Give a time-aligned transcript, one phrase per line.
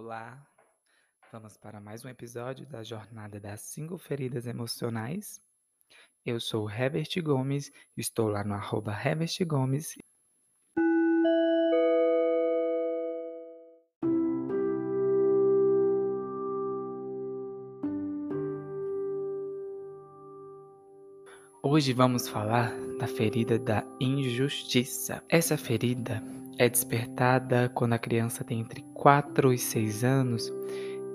[0.00, 0.40] Olá,
[1.32, 5.40] vamos para mais um episódio da Jornada das Cinco Feridas Emocionais.
[6.24, 9.98] Eu sou Herbert Gomes, estou lá no arroba Herbert Gomes.
[21.60, 25.24] Hoje vamos falar da ferida da injustiça.
[25.28, 26.22] Essa ferida
[26.58, 30.52] é despertada quando a criança tem entre 4 e 6 anos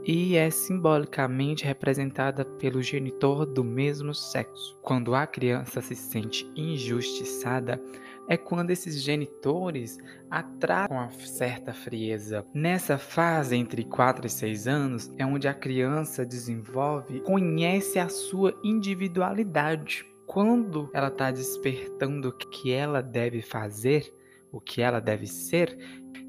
[0.06, 4.78] e é simbolicamente representada pelo genitor do mesmo sexo.
[4.82, 7.82] Quando a criança se sente injustiçada,
[8.28, 9.98] é quando esses genitores
[10.30, 12.46] atraem uma certa frieza.
[12.54, 18.58] Nessa fase entre 4 e 6 anos é onde a criança desenvolve, conhece a sua
[18.64, 20.06] individualidade.
[20.26, 24.14] Quando ela está despertando o que ela deve fazer,
[24.54, 25.76] o que ela deve ser,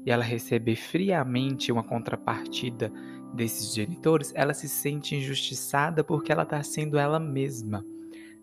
[0.03, 2.91] e ela receber friamente uma contrapartida
[3.33, 7.85] desses genitores, ela se sente injustiçada porque ela está sendo ela mesma.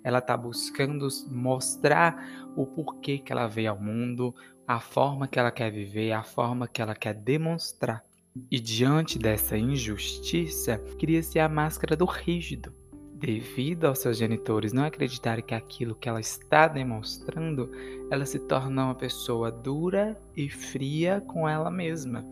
[0.04, 4.34] Ela está buscando mostrar o porquê que ela veio ao mundo,
[4.66, 8.04] a forma que ela quer viver, a forma que ela quer demonstrar.
[8.50, 12.81] E diante dessa injustiça, cria-se a máscara do rígido
[13.22, 17.70] devido aos seus genitores não acreditarem que aquilo que ela está demonstrando,
[18.10, 22.26] ela se torna uma pessoa dura e fria com ela mesma,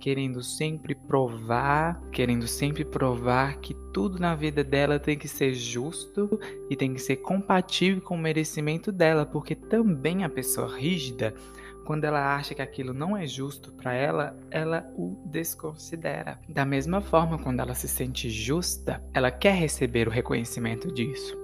[0.00, 6.40] querendo sempre provar, querendo sempre provar que tudo na vida dela tem que ser justo
[6.70, 11.34] e tem que ser compatível com o merecimento dela, porque também a pessoa rígida
[11.84, 16.38] quando ela acha que aquilo não é justo para ela, ela o desconsidera.
[16.48, 21.36] Da mesma forma, quando ela se sente justa, ela quer receber o reconhecimento disso.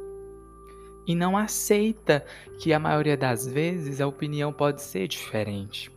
[1.06, 2.25] E não aceita
[2.61, 5.91] que a maioria das vezes a opinião pode ser diferente.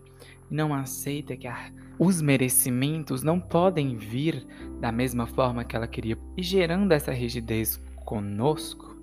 [0.50, 4.46] Não aceita que a, os merecimentos não podem vir
[4.80, 6.18] da mesma forma que ela queria.
[6.38, 8.98] E gerando essa rigidez conosco,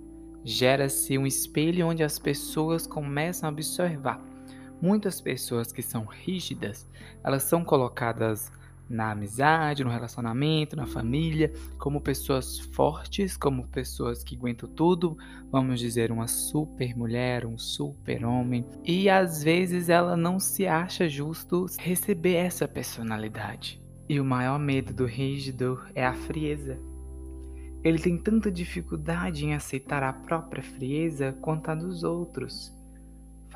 [0.44, 4.35] gera-se um espelho onde as pessoas começam a observar
[4.80, 6.86] Muitas pessoas que são rígidas,
[7.24, 8.52] elas são colocadas
[8.88, 15.16] na amizade, no relacionamento, na família, como pessoas fortes, como pessoas que aguentam tudo,
[15.50, 18.64] vamos dizer, uma super mulher, um super homem.
[18.84, 23.82] E às vezes ela não se acha justo receber essa personalidade.
[24.08, 26.78] E o maior medo do rígido é a frieza.
[27.82, 32.75] Ele tem tanta dificuldade em aceitar a própria frieza quanto a dos outros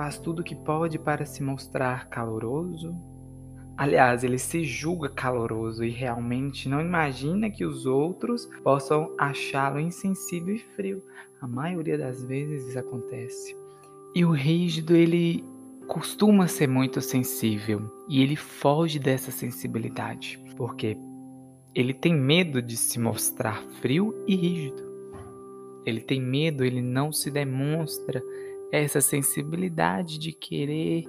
[0.00, 2.96] faz tudo o que pode para se mostrar caloroso.
[3.76, 10.54] Aliás, ele se julga caloroso e realmente não imagina que os outros possam achá-lo insensível
[10.54, 11.04] e frio.
[11.38, 13.54] A maioria das vezes isso acontece.
[14.14, 15.44] E o rígido, ele
[15.86, 20.96] costuma ser muito sensível e ele foge dessa sensibilidade, porque
[21.74, 24.82] ele tem medo de se mostrar frio e rígido.
[25.84, 28.22] Ele tem medo, ele não se demonstra
[28.72, 31.04] essa sensibilidade de querer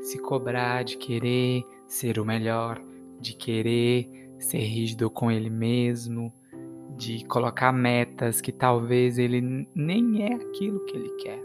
[0.00, 2.82] se cobrar, de querer ser o melhor,
[3.20, 4.08] de querer
[4.38, 6.32] ser rígido com ele mesmo,
[6.96, 11.42] de colocar metas que talvez ele nem é aquilo que ele quer.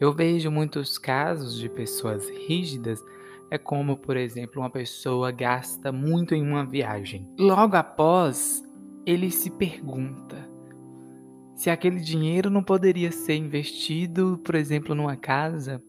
[0.00, 3.02] Eu vejo muitos casos de pessoas rígidas,
[3.50, 7.26] é como, por exemplo, uma pessoa gasta muito em uma viagem.
[7.38, 8.62] Logo após,
[9.04, 10.47] ele se pergunta:
[11.58, 15.82] se aquele dinheiro não poderia ser investido, por exemplo, numa casa,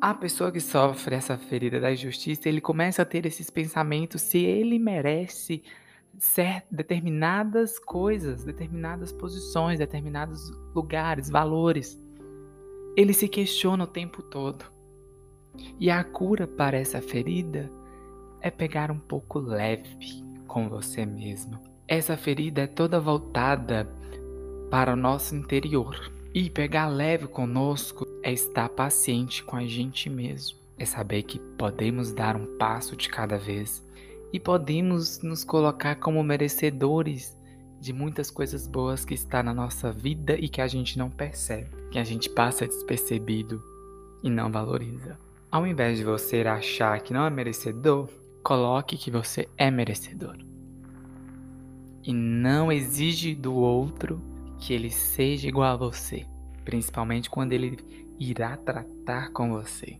[0.00, 4.38] a pessoa que sofre essa ferida da injustiça, ele começa a ter esses pensamentos se
[4.38, 5.62] ele merece
[6.18, 12.00] certas determinadas coisas, determinadas posições, determinados lugares, valores.
[12.96, 14.64] Ele se questiona o tempo todo.
[15.78, 17.70] E a cura para essa ferida
[18.40, 19.98] é pegar um pouco leve
[20.46, 21.60] com você mesmo.
[21.86, 23.86] Essa ferida é toda voltada
[24.74, 26.10] para o nosso interior.
[26.34, 32.12] E pegar leve conosco é estar paciente com a gente mesmo, é saber que podemos
[32.12, 33.86] dar um passo de cada vez
[34.32, 37.38] e podemos nos colocar como merecedores
[37.80, 41.70] de muitas coisas boas que está na nossa vida e que a gente não percebe,
[41.92, 43.62] que a gente passa despercebido
[44.24, 45.16] e não valoriza.
[45.52, 48.08] Ao invés de você achar que não é merecedor,
[48.42, 50.36] coloque que você é merecedor.
[52.02, 54.33] E não exige do outro
[54.64, 56.24] que ele seja igual a você,
[56.64, 57.76] principalmente quando ele
[58.18, 59.98] irá tratar com você.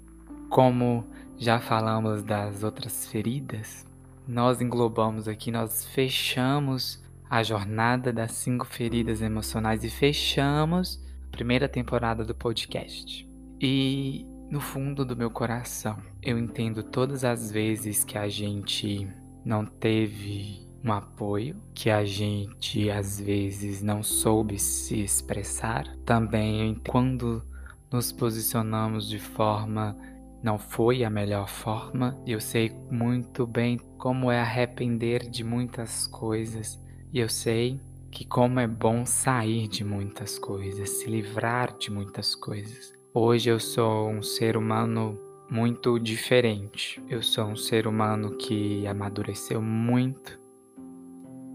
[0.49, 1.05] Como
[1.37, 3.87] já falamos das outras feridas,
[4.27, 11.69] nós englobamos aqui, nós fechamos a jornada das cinco feridas emocionais e fechamos a primeira
[11.69, 13.29] temporada do podcast.
[13.61, 19.07] E no fundo do meu coração, eu entendo todas as vezes que a gente
[19.45, 25.97] não teve um apoio, que a gente às vezes não soube se expressar.
[26.05, 27.43] Também quando
[27.91, 29.97] nos posicionamos de forma
[30.43, 32.21] não foi a melhor forma.
[32.27, 36.79] Eu sei muito bem como é arrepender de muitas coisas.
[37.11, 42.35] E eu sei que como é bom sair de muitas coisas, se livrar de muitas
[42.35, 42.93] coisas.
[43.15, 45.19] Hoje eu sou um ser humano
[45.51, 47.03] muito diferente.
[47.09, 50.39] Eu sou um ser humano que amadureceu muito,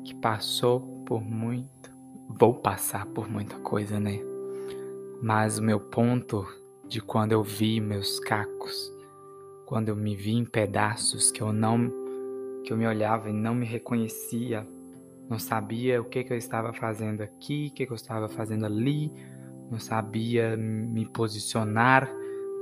[0.04, 1.92] que passou por muito,
[2.40, 4.20] vou passar por muita coisa, né?
[5.22, 6.48] Mas o meu ponto
[6.88, 8.92] de quando eu vi meus cacos,
[9.66, 11.92] quando eu me vi em pedaços que eu não
[12.64, 14.68] que eu me olhava e não me reconhecia,
[15.30, 18.66] não sabia o que, que eu estava fazendo aqui, o que, que eu estava fazendo
[18.66, 19.12] ali,
[19.72, 22.12] não sabia me posicionar,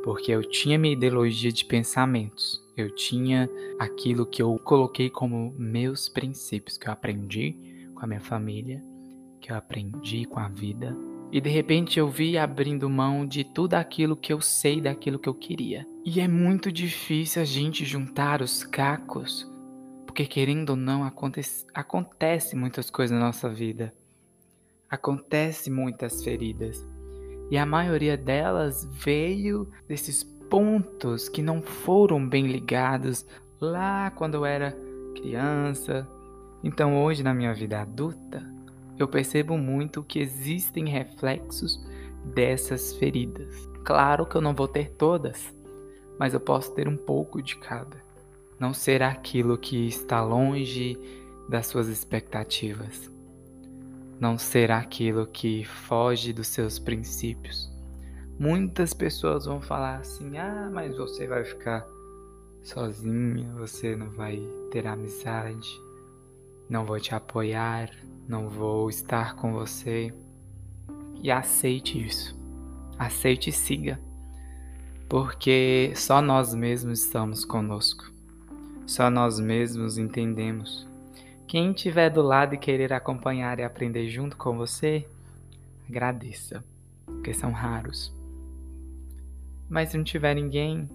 [0.04, 6.08] porque eu tinha minha ideologia de pensamentos, eu tinha aquilo que eu coloquei como meus
[6.08, 7.58] princípios, que eu aprendi
[7.96, 8.84] com a minha família,
[9.42, 10.96] que eu aprendi com a vida,
[11.32, 15.28] e de repente eu vi abrindo mão de tudo aquilo que eu sei daquilo que
[15.28, 15.86] eu queria.
[16.06, 19.50] E é muito difícil a gente juntar os cacos,
[20.06, 23.94] porque querendo ou não, acontece, acontece muitas coisas na nossa vida.
[24.90, 26.86] Acontece muitas feridas.
[27.52, 33.26] E a maioria delas veio desses pontos que não foram bem ligados
[33.60, 34.78] lá quando eu era
[35.16, 36.08] criança.
[36.64, 38.44] Então hoje na minha vida adulta,
[38.98, 41.84] eu percebo muito que existem reflexos
[42.34, 43.70] dessas feridas.
[43.84, 45.54] Claro que eu não vou ter todas,
[46.20, 48.06] mas eu posso ter um pouco de cada.
[48.60, 50.98] Não ser aquilo que está longe
[51.48, 53.12] das suas expectativas.
[54.20, 57.72] Não ser aquilo que foge dos seus princípios.
[58.40, 61.88] Muitas pessoas vão falar assim: ah, mas você vai ficar
[62.62, 64.40] sozinha, você não vai
[64.72, 65.70] ter amizade,
[66.70, 67.90] não vou te apoiar,
[68.28, 70.14] não vou estar com você.
[71.22, 72.38] E aceite isso.
[73.00, 74.00] Aceite e siga.
[75.10, 78.12] Porque só nós mesmos estamos conosco.
[78.86, 80.88] Só nós mesmos entendemos.
[81.48, 85.08] Quem estiver do lado e querer acompanhar e aprender junto com você,
[85.90, 86.64] agradeça,
[87.06, 88.17] porque são raros.
[89.70, 90.90] Mas se não tiver ninguém,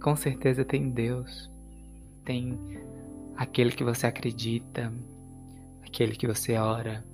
[0.00, 1.50] com certeza tem Deus.
[2.24, 2.58] Tem
[3.36, 4.92] aquele que você acredita,
[5.84, 7.04] aquele que você ora,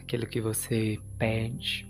[0.00, 1.86] aquele que você pede.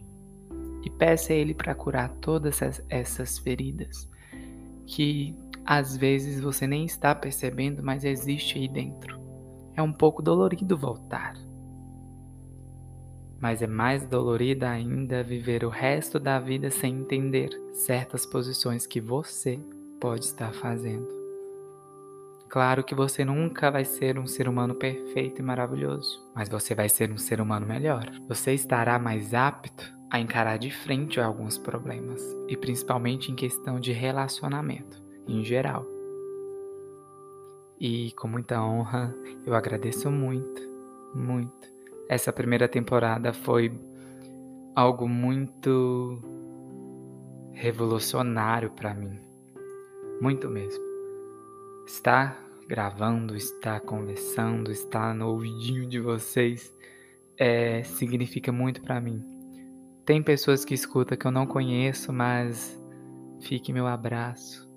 [0.84, 4.08] E peça a Ele para curar todas essas feridas
[4.86, 5.34] que
[5.64, 9.20] às vezes você nem está percebendo, mas existe aí dentro.
[9.74, 11.34] É um pouco dolorido voltar.
[13.40, 19.00] Mas é mais dolorido ainda viver o resto da vida sem entender certas posições que
[19.00, 19.60] você
[20.00, 21.06] pode estar fazendo.
[22.48, 26.88] Claro que você nunca vai ser um ser humano perfeito e maravilhoso, mas você vai
[26.88, 28.10] ser um ser humano melhor.
[28.28, 33.92] Você estará mais apto a encarar de frente alguns problemas, e principalmente em questão de
[33.92, 35.84] relacionamento, em geral.
[37.78, 40.62] E com muita honra, eu agradeço muito,
[41.14, 41.75] muito.
[42.08, 43.72] Essa primeira temporada foi
[44.74, 46.20] algo muito
[47.52, 49.18] revolucionário para mim.
[50.20, 50.84] Muito mesmo.
[51.86, 56.74] Estar gravando, estar conversando, estar no ouvidinho de vocês
[57.38, 59.24] é, significa muito para mim.
[60.04, 62.80] Tem pessoas que escutam que eu não conheço, mas
[63.40, 64.68] fique meu abraço,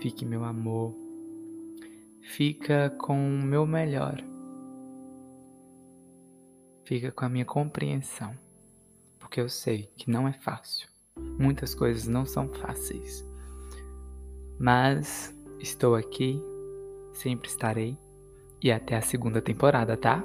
[0.00, 0.94] fique meu amor,
[2.20, 4.22] fica com o meu melhor,
[6.84, 8.36] fica com a minha compreensão,
[9.18, 10.88] porque eu sei que não é fácil.
[11.38, 13.24] Muitas coisas não são fáceis,
[14.58, 16.42] mas Estou aqui,
[17.14, 17.96] sempre estarei
[18.62, 20.22] e até a segunda temporada, tá?